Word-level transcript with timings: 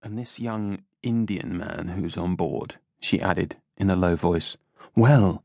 And 0.00 0.16
this 0.16 0.38
young 0.38 0.78
Indian 1.02 1.56
man 1.56 1.88
who's 1.88 2.16
on 2.16 2.36
board, 2.36 2.76
she 3.00 3.20
added 3.20 3.56
in 3.76 3.90
a 3.90 3.96
low 3.96 4.14
voice. 4.14 4.56
Well, 4.94 5.42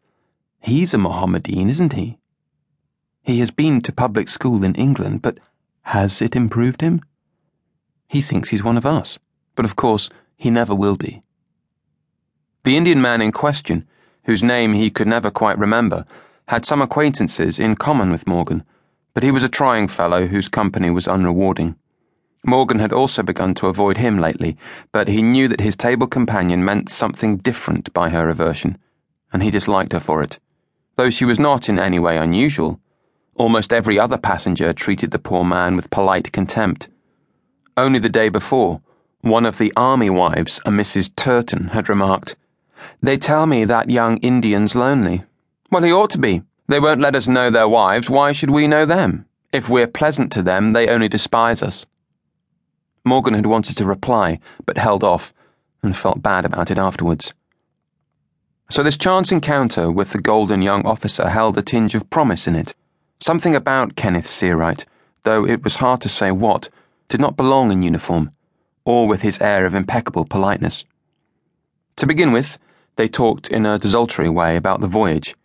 he's 0.62 0.94
a 0.94 1.00
Mohammedan, 1.00 1.70
isn't 1.70 1.94
he? 1.94 2.20
He 3.24 3.40
has 3.40 3.50
been 3.50 3.82
to 3.82 3.92
public 3.92 4.28
school 4.28 4.64
in 4.64 4.76
England, 4.76 5.24
but 5.24 5.40
has 5.84 6.22
it 6.22 6.36
improved 6.36 6.82
him? 6.82 7.02
He 8.08 8.22
thinks 8.22 8.50
he's 8.50 8.64
one 8.64 8.78
of 8.78 8.86
us, 8.86 9.18
but 9.56 9.66
of 9.66 9.76
course 9.76 10.10
he 10.38 10.52
never 10.52 10.76
will 10.76 10.98
be. 10.98 11.22
The 12.64 12.78
Indian 12.78 13.02
man 13.02 13.22
in 13.22 13.32
question, 13.32 13.88
whose 14.26 14.44
name 14.44 14.74
he 14.74 14.92
could 14.92 15.08
never 15.08 15.32
quite 15.32 15.58
remember, 15.58 16.06
had 16.48 16.64
some 16.64 16.82
acquaintances 16.82 17.60
in 17.60 17.76
common 17.76 18.12
with 18.12 18.28
Morgan, 18.28 18.64
but 19.16 19.24
he 19.24 19.32
was 19.32 19.44
a 19.44 19.50
trying 19.50 19.88
fellow 19.88 20.28
whose 20.28 20.48
company 20.48 20.92
was 20.92 21.08
unrewarding. 21.08 21.76
Morgan 22.46 22.80
had 22.80 22.92
also 22.92 23.24
begun 23.24 23.54
to 23.56 23.68
avoid 23.68 23.98
him 23.98 24.18
lately, 24.18 24.58
but 24.92 25.08
he 25.08 25.22
knew 25.22 25.48
that 25.48 25.62
his 25.62 25.78
table 25.78 26.08
companion 26.08 26.66
meant 26.66 26.90
something 26.90 27.38
different 27.38 27.94
by 27.94 28.10
her 28.10 28.30
aversion, 28.30 28.78
and 29.32 29.42
he 29.42 29.50
disliked 29.50 29.94
her 29.94 30.00
for 30.00 30.22
it. 30.22 30.40
Though 30.98 31.10
she 31.10 31.24
was 31.24 31.40
not 31.40 31.70
in 31.70 31.80
any 31.80 32.00
way 32.00 32.18
unusual, 32.18 32.82
almost 33.36 33.72
every 33.72 33.98
other 33.98 34.18
passenger 34.18 34.74
treated 34.74 35.12
the 35.12 35.20
poor 35.20 35.46
man 35.46 35.76
with 35.76 35.90
polite 35.90 36.34
contempt. 36.34 36.90
Only 37.78 38.00
the 38.00 38.10
day 38.10 38.28
before, 38.30 38.82
one 39.22 39.46
of 39.46 39.58
the 39.58 39.72
army 39.78 40.10
wives, 40.10 40.60
a 40.66 40.70
Mrs. 40.70 41.16
Turton, 41.16 41.70
had 41.70 41.88
remarked, 41.88 42.36
They 43.02 43.18
tell 43.18 43.46
me 43.46 43.64
that 43.64 43.90
young 43.90 44.18
Indian's 44.18 44.76
lonely. 44.76 45.24
Well, 45.72 45.84
he 45.84 45.94
ought 45.94 46.10
to 46.12 46.18
be. 46.18 46.44
They 46.68 46.82
won't 46.82 47.02
let 47.02 47.16
us 47.16 47.28
know 47.28 47.50
their 47.50 47.70
wives, 47.70 48.10
why 48.10 48.34
should 48.34 48.52
we 48.52 48.68
know 48.68 48.86
them? 48.86 49.26
If 49.54 49.70
we're 49.70 49.88
pleasant 49.88 50.32
to 50.34 50.44
them, 50.44 50.72
they 50.72 50.90
only 50.90 51.08
despise 51.08 51.64
us. 51.64 51.86
Morgan 53.06 53.34
had 53.34 53.46
wanted 53.46 53.78
to 53.78 53.86
reply, 53.86 54.40
but 54.66 54.78
held 54.78 55.04
off, 55.04 55.34
and 55.82 55.96
felt 55.96 56.22
bad 56.22 56.46
about 56.46 56.72
it 56.72 56.78
afterwards. 56.78 57.34
So 58.70 58.82
this 58.82 58.98
chance 58.98 59.32
encounter 59.32 59.92
with 59.92 60.12
the 60.12 60.22
golden 60.22 60.62
young 60.62 60.86
officer 60.86 61.30
held 61.30 61.58
a 61.58 61.62
tinge 61.62 61.96
of 61.96 62.10
promise 62.10 62.48
in 62.48 62.56
it. 62.56 62.74
Something 63.20 63.56
about 63.56 63.96
Kenneth 63.96 64.28
Searight, 64.28 64.86
though 65.24 65.46
it 65.46 65.64
was 65.64 65.76
hard 65.76 66.02
to 66.02 66.10
say 66.10 66.32
what, 66.32 66.70
did 67.10 67.20
not 67.20 67.38
belong 67.38 67.72
in 67.72 67.82
uniform, 67.82 68.32
or 68.86 69.08
with 69.08 69.22
his 69.22 69.40
air 69.42 69.66
of 69.66 69.76
impeccable 69.76 70.26
politeness. 70.26 70.86
To 71.98 72.08
begin 72.08 72.32
with, 72.32 72.58
they 72.96 73.08
talked 73.08 73.50
in 73.50 73.66
a 73.66 73.78
desultory 73.78 74.30
way 74.30 74.56
about 74.56 74.82
the 74.82 74.88
voyage. 74.88 75.36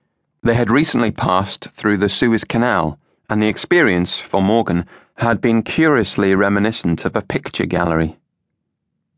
They 0.43 0.55
had 0.55 0.71
recently 0.71 1.11
passed 1.11 1.69
through 1.71 1.99
the 1.99 2.09
Suez 2.09 2.45
Canal, 2.45 2.99
and 3.29 3.43
the 3.43 3.49
experience, 3.49 4.21
for 4.21 4.41
Morgan, 4.41 4.87
had 5.19 5.41
been 5.41 5.65
curiously 5.65 6.33
reminiscent 6.33 7.05
of 7.05 7.17
a 7.17 7.23
picture 7.23 7.67
gallery. 7.67 8.17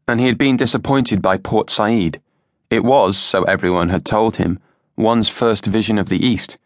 And 0.09 0.19
he 0.19 0.27
had 0.27 0.39
been 0.39 0.57
disappointed 0.57 1.21
by 1.21 1.37
Port 1.37 1.69
Said. 1.69 2.23
It 2.71 2.85
was, 2.85 3.19
so 3.19 3.43
everyone 3.43 3.91
had 3.91 4.07
told 4.07 4.37
him, 4.37 4.59
one's 4.97 5.29
first 5.29 5.67
vision 5.67 5.99
of 5.99 6.09
the 6.09 6.25
East, 6.25 6.57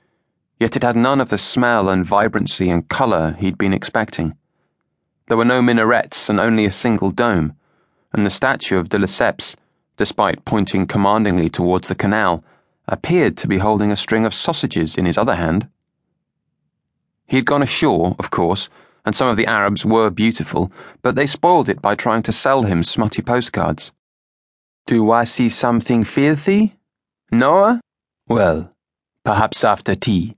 yet 0.61 0.77
it 0.77 0.85
had 0.85 0.95
none 0.95 1.21
of 1.21 1.31
the 1.31 1.39
smell 1.39 1.89
and 1.89 2.07
vibrancy 2.07 2.71
and 2.71 2.89
colour 2.89 3.37
he'd 3.41 3.59
been 3.59 3.73
expecting. 3.73 4.37
There 5.27 5.37
were 5.37 5.45
no 5.45 5.61
minarets 5.61 6.29
and 6.29 6.39
only 6.39 6.65
a 6.65 6.71
single 6.71 7.11
dome, 7.11 7.57
and 8.13 8.25
the 8.25 8.31
statue 8.31 8.79
of 8.79 8.89
de 8.89 8.99
Lesseps, 8.99 9.57
despite 9.97 10.45
pointing 10.45 10.87
commandingly 10.87 11.49
towards 11.49 11.89
the 11.89 11.97
canal, 11.97 12.45
appeared 12.87 13.37
to 13.39 13.49
be 13.49 13.59
holding 13.59 13.91
a 13.91 13.97
string 13.97 14.25
of 14.27 14.33
sausages 14.33 14.97
in 14.97 15.07
his 15.07 15.19
other 15.19 15.35
hand. 15.35 15.67
He 17.27 17.39
had 17.39 17.47
gone 17.47 17.63
ashore, 17.63 18.15
of 18.21 18.31
course 18.31 18.69
and 19.05 19.15
some 19.15 19.29
of 19.29 19.37
the 19.37 19.47
Arabs 19.47 19.85
were 19.85 20.11
beautiful, 20.11 20.73
but 21.03 21.15
they 21.15 21.27
spoiled 21.27 21.69
it 21.69 21.83
by 21.83 21.95
trying 21.95 22.23
to 22.23 22.33
sell 22.33 22.63
him 22.63 22.83
smutty 22.83 23.23
postcards. 23.23 23.93
Do 24.87 25.11
I 25.11 25.25
see 25.25 25.49
something 25.49 26.05
filthy? 26.05 26.77
Noah? 27.31 27.81
Well, 28.29 28.73
perhaps 29.25 29.65
after 29.65 29.95
tea. 29.95 30.35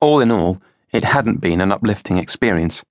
All 0.00 0.20
in 0.20 0.30
all, 0.30 0.60
it 0.92 1.04
hadn't 1.04 1.40
been 1.40 1.60
an 1.60 1.72
uplifting 1.72 2.18
experience. 2.18 2.82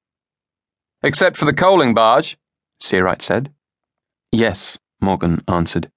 Except 1.03 1.37
for 1.37 1.45
the 1.45 1.53
coaling 1.53 1.93
barge, 1.93 2.37
Searight 2.79 3.21
said. 3.21 3.51
Yes, 4.31 4.77
Morgan 5.01 5.43
answered. 5.47 5.89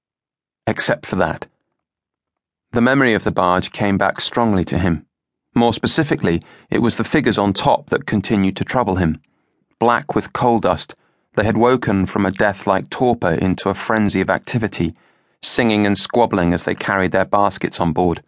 Except 0.66 1.06
for 1.06 1.16
that. 1.16 1.46
The 2.72 2.80
memory 2.80 3.14
of 3.14 3.24
the 3.24 3.30
barge 3.30 3.72
came 3.72 3.98
back 3.98 4.20
strongly 4.20 4.64
to 4.66 4.78
him. 4.78 5.06
More 5.54 5.74
specifically, 5.74 6.42
it 6.70 6.80
was 6.80 6.96
the 6.96 7.04
figures 7.04 7.36
on 7.36 7.52
top 7.52 7.90
that 7.90 8.06
continued 8.06 8.56
to 8.56 8.64
trouble 8.64 8.96
him. 8.96 9.20
Black 9.78 10.14
with 10.14 10.32
coal 10.32 10.60
dust, 10.60 10.94
they 11.34 11.44
had 11.44 11.58
woken 11.58 12.06
from 12.06 12.24
a 12.24 12.30
death 12.30 12.66
like 12.66 12.88
torpor 12.88 13.32
into 13.32 13.68
a 13.68 13.74
frenzy 13.74 14.22
of 14.22 14.30
activity, 14.30 14.94
singing 15.42 15.84
and 15.84 15.98
squabbling 15.98 16.54
as 16.54 16.64
they 16.64 16.74
carried 16.74 17.12
their 17.12 17.26
baskets 17.26 17.80
on 17.80 17.92
board. 17.92 18.22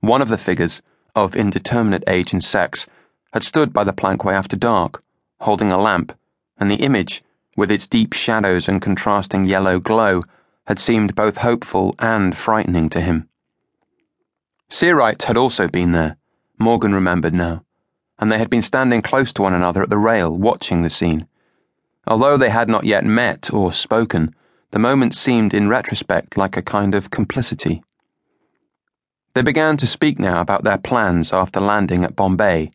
One 0.00 0.20
of 0.20 0.28
the 0.28 0.38
figures, 0.38 0.82
of 1.14 1.36
indeterminate 1.36 2.02
age 2.08 2.32
and 2.32 2.42
sex, 2.42 2.86
had 3.32 3.44
stood 3.44 3.72
by 3.72 3.84
the 3.84 3.92
plankway 3.92 4.34
after 4.34 4.56
dark, 4.56 5.02
holding 5.40 5.70
a 5.70 5.78
lamp, 5.78 6.18
and 6.58 6.68
the 6.68 6.76
image, 6.76 7.22
with 7.56 7.70
its 7.70 7.86
deep 7.86 8.12
shadows 8.12 8.68
and 8.68 8.82
contrasting 8.82 9.44
yellow 9.44 9.78
glow, 9.78 10.20
had 10.66 10.80
seemed 10.80 11.14
both 11.14 11.38
hopeful 11.38 11.94
and 12.00 12.36
frightening 12.36 12.88
to 12.88 13.00
him. 13.00 13.28
Searight 14.68 15.22
had 15.24 15.36
also 15.36 15.68
been 15.68 15.92
there 15.92 16.16
Morgan 16.58 16.94
remembered 16.94 17.34
now, 17.34 17.62
and 18.18 18.32
they 18.32 18.38
had 18.38 18.48
been 18.48 18.62
standing 18.62 19.02
close 19.02 19.32
to 19.34 19.42
one 19.42 19.52
another 19.52 19.82
at 19.82 19.90
the 19.90 19.98
rail, 19.98 20.34
watching 20.34 20.82
the 20.82 20.90
scene. 20.90 21.26
Although 22.06 22.38
they 22.38 22.48
had 22.48 22.68
not 22.68 22.84
yet 22.84 23.04
met 23.04 23.52
or 23.52 23.72
spoken, 23.72 24.34
the 24.70 24.78
moment 24.78 25.14
seemed 25.14 25.52
in 25.52 25.68
retrospect 25.68 26.36
like 26.36 26.56
a 26.56 26.62
kind 26.62 26.94
of 26.94 27.10
complicity. 27.10 27.82
They 29.34 29.42
began 29.42 29.76
to 29.76 29.86
speak 29.86 30.18
now 30.18 30.40
about 30.40 30.64
their 30.64 30.78
plans 30.78 31.30
after 31.32 31.60
landing 31.60 32.04
at 32.04 32.16
Bombay. 32.16 32.70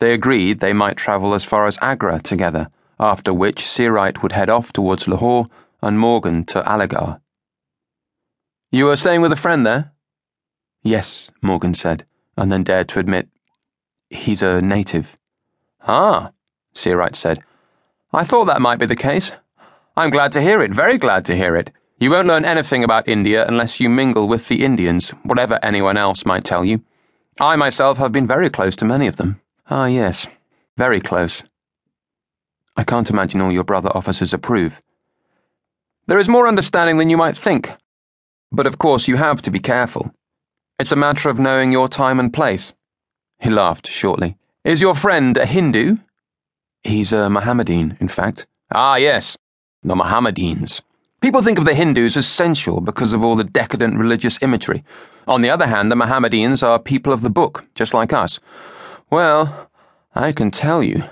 They 0.00 0.14
agreed 0.14 0.60
they 0.60 0.72
might 0.72 0.96
travel 0.96 1.34
as 1.34 1.44
far 1.44 1.66
as 1.66 1.78
Agra 1.82 2.20
together, 2.20 2.70
after 2.98 3.34
which 3.34 3.66
Searight 3.66 4.22
would 4.22 4.32
head 4.32 4.48
off 4.48 4.72
towards 4.72 5.06
Lahore 5.06 5.46
and 5.82 5.98
Morgan 5.98 6.44
to 6.46 6.62
Aligarh. 6.62 7.20
You 8.70 8.88
are 8.88 8.96
staying 8.96 9.20
with 9.20 9.32
a 9.32 9.36
friend 9.36 9.66
there? 9.66 9.92
Yes, 10.82 11.30
Morgan 11.42 11.74
said 11.74 12.06
and 12.36 12.50
then 12.50 12.64
dared 12.64 12.88
to 12.90 12.98
admit 12.98 13.28
he's 14.10 14.42
a 14.42 14.60
native. 14.62 15.16
Ah, 15.86 16.30
Searight 16.74 17.16
said. 17.16 17.42
I 18.12 18.24
thought 18.24 18.44
that 18.46 18.60
might 18.60 18.78
be 18.78 18.86
the 18.86 18.96
case. 18.96 19.32
I'm 19.96 20.10
glad 20.10 20.32
to 20.32 20.42
hear 20.42 20.62
it, 20.62 20.72
very 20.72 20.98
glad 20.98 21.24
to 21.26 21.36
hear 21.36 21.56
it. 21.56 21.70
You 21.98 22.10
won't 22.10 22.28
learn 22.28 22.44
anything 22.44 22.82
about 22.82 23.08
India 23.08 23.46
unless 23.46 23.78
you 23.78 23.88
mingle 23.88 24.26
with 24.26 24.48
the 24.48 24.64
Indians, 24.64 25.10
whatever 25.22 25.58
anyone 25.62 25.96
else 25.96 26.26
might 26.26 26.44
tell 26.44 26.64
you. 26.64 26.82
I 27.40 27.56
myself 27.56 27.98
have 27.98 28.12
been 28.12 28.26
very 28.26 28.50
close 28.50 28.76
to 28.76 28.84
many 28.84 29.06
of 29.06 29.16
them. 29.16 29.40
Ah, 29.70 29.86
yes, 29.86 30.26
very 30.76 31.00
close. 31.00 31.42
I 32.76 32.84
can't 32.84 33.10
imagine 33.10 33.40
all 33.40 33.52
your 33.52 33.64
brother 33.64 33.90
officers 33.94 34.32
approve. 34.32 34.80
There 36.06 36.18
is 36.18 36.28
more 36.28 36.48
understanding 36.48 36.96
than 36.96 37.10
you 37.10 37.16
might 37.16 37.36
think. 37.36 37.70
But 38.50 38.66
of 38.66 38.78
course, 38.78 39.08
you 39.08 39.16
have 39.16 39.40
to 39.42 39.50
be 39.50 39.60
careful. 39.60 40.12
It's 40.78 40.92
a 40.92 40.96
matter 40.96 41.28
of 41.28 41.38
knowing 41.38 41.72
your 41.72 41.88
time 41.88 42.18
and 42.18 42.32
place. 42.32 42.74
He 43.38 43.50
laughed 43.50 43.86
shortly. 43.86 44.36
Is 44.64 44.80
your 44.80 44.94
friend 44.94 45.36
a 45.36 45.46
Hindu? 45.46 45.96
He's 46.82 47.12
a 47.12 47.30
Mohammedan, 47.30 47.96
in 48.00 48.08
fact. 48.08 48.46
Ah, 48.72 48.96
yes, 48.96 49.36
the 49.82 49.94
Mohammedans. 49.94 50.82
People 51.20 51.42
think 51.42 51.58
of 51.58 51.64
the 51.64 51.74
Hindus 51.74 52.16
as 52.16 52.26
sensual 52.26 52.80
because 52.80 53.12
of 53.12 53.22
all 53.22 53.36
the 53.36 53.44
decadent 53.44 53.96
religious 53.96 54.42
imagery. 54.42 54.82
On 55.28 55.40
the 55.40 55.50
other 55.50 55.66
hand, 55.66 55.90
the 55.90 55.96
Mohammedans 55.96 56.64
are 56.64 56.80
people 56.80 57.12
of 57.12 57.20
the 57.20 57.30
book, 57.30 57.64
just 57.76 57.94
like 57.94 58.12
us. 58.12 58.40
Well, 59.10 59.70
I 60.16 60.32
can 60.32 60.50
tell 60.50 60.82
you, 60.82 61.04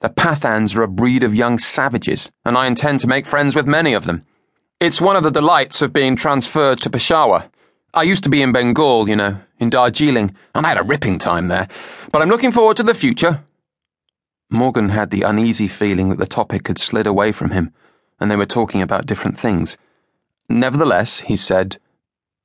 the 0.00 0.08
Pathans 0.08 0.74
are 0.74 0.82
a 0.82 0.88
breed 0.88 1.22
of 1.22 1.34
young 1.34 1.58
savages, 1.58 2.30
and 2.44 2.58
I 2.58 2.66
intend 2.66 3.00
to 3.00 3.06
make 3.06 3.26
friends 3.26 3.54
with 3.54 3.66
many 3.66 3.92
of 3.92 4.06
them. 4.06 4.24
It's 4.80 5.00
one 5.00 5.14
of 5.14 5.22
the 5.22 5.30
delights 5.30 5.82
of 5.82 5.92
being 5.92 6.16
transferred 6.16 6.80
to 6.80 6.90
Peshawar. 6.90 7.48
I 7.94 8.02
used 8.02 8.24
to 8.24 8.28
be 8.28 8.42
in 8.42 8.50
Bengal, 8.50 9.08
you 9.08 9.14
know, 9.14 9.40
in 9.60 9.70
Darjeeling, 9.70 10.34
and 10.52 10.66
I 10.66 10.70
had 10.70 10.78
a 10.78 10.82
ripping 10.82 11.20
time 11.20 11.46
there. 11.46 11.68
But 12.10 12.22
I'm 12.22 12.28
looking 12.28 12.50
forward 12.50 12.76
to 12.78 12.82
the 12.82 12.92
future. 12.92 13.44
Morgan 14.50 14.88
had 14.88 15.10
the 15.10 15.22
uneasy 15.22 15.68
feeling 15.68 16.08
that 16.08 16.18
the 16.18 16.26
topic 16.26 16.66
had 16.66 16.78
slid 16.78 17.06
away 17.06 17.30
from 17.30 17.52
him, 17.52 17.72
and 18.18 18.28
they 18.28 18.36
were 18.36 18.46
talking 18.46 18.82
about 18.82 19.06
different 19.06 19.38
things. 19.38 19.78
Nevertheless, 20.48 21.20
he 21.20 21.36
said, 21.36 21.78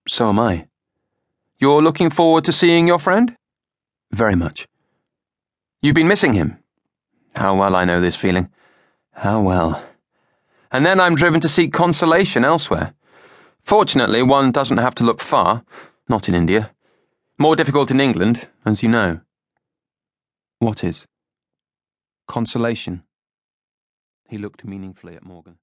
So 0.08 0.30
am 0.30 0.38
I. 0.38 0.68
You're 1.58 1.82
looking 1.82 2.12
forward 2.12 2.44
to 2.44 2.52
seeing 2.52 2.88
your 2.88 3.00
friend? 3.00 3.36
Very 4.12 4.36
much. 4.36 4.68
You've 5.82 5.96
been 5.96 6.08
missing 6.08 6.34
him? 6.34 6.60
How 7.36 7.56
well 7.56 7.76
I 7.76 7.86
know 7.86 8.00
this 8.00 8.16
feeling. 8.16 8.50
How 9.14 9.42
well. 9.42 9.84
And 10.72 10.86
then 10.86 11.00
I'm 11.00 11.16
driven 11.16 11.40
to 11.40 11.50
seek 11.50 11.74
consolation 11.74 12.46
elsewhere. 12.46 12.94
Fortunately, 13.64 14.24
one 14.24 14.52
doesn't 14.52 14.78
have 14.78 14.96
to 14.96 15.04
look 15.04 15.22
far, 15.22 15.64
not 16.08 16.28
in 16.28 16.36
India. 16.36 16.72
More 17.38 17.56
difficult 17.56 17.92
in 17.92 18.00
England, 18.00 18.50
as 18.66 18.84
you 18.84 18.90
know. 18.90 19.22
What 20.60 20.84
is? 20.84 21.08
Consolation. 22.28 23.04
He 24.28 24.38
looked 24.38 24.66
meaningfully 24.66 25.16
at 25.16 25.24
Morgan. 25.24 25.58